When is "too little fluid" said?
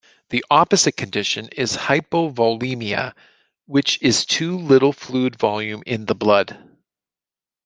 4.25-5.35